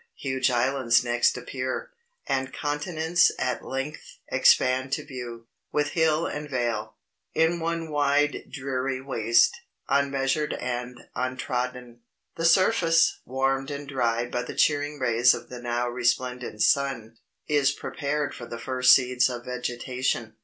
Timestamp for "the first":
18.47-18.95